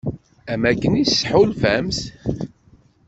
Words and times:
Amek 0.51 0.81
i 1.01 1.03
s-tḥulfamt? 1.11 1.99